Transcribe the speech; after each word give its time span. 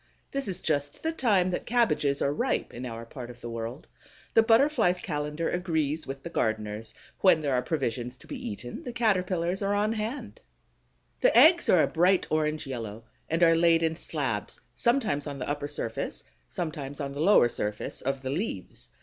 This 0.31 0.47
is 0.47 0.63
just 0.63 1.03
the 1.03 1.11
time 1.11 1.51
that 1.51 1.67
cabbages 1.67 2.23
are 2.23 2.33
ripe 2.33 2.73
in 2.73 2.87
our 2.87 3.05
part 3.05 3.29
of 3.29 3.39
the 3.39 3.51
world. 3.51 3.85
The 4.33 4.41
Butterfly's 4.41 4.99
calendar 4.99 5.47
agrees 5.47 6.07
with 6.07 6.23
the 6.23 6.29
gardener's. 6.31 6.95
When 7.19 7.41
there 7.43 7.53
are 7.53 7.61
provisions 7.61 8.17
to 8.17 8.25
be 8.25 8.47
eaten, 8.47 8.83
the 8.83 8.93
Caterpillars 8.93 9.61
are 9.61 9.75
on 9.75 9.93
hand. 9.93 10.39
The 11.19 11.37
eggs 11.37 11.69
are 11.69 11.83
a 11.83 11.87
bright 11.87 12.25
orange 12.31 12.65
yellow 12.65 13.03
and 13.29 13.43
are 13.43 13.55
laid 13.55 13.83
in 13.83 13.95
slabs, 13.95 14.59
sometimes 14.73 15.27
on 15.27 15.37
the 15.37 15.47
upper 15.47 15.67
surface, 15.67 16.23
sometimes 16.49 16.99
on 16.99 17.11
the 17.11 17.21
lower 17.21 17.47
surface 17.47 18.01
of 18.01 18.23
the 18.23 18.31
leaves. 18.31 18.89